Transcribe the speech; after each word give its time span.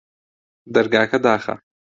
دەرگاکە 0.73 1.17
داخە 1.25 1.55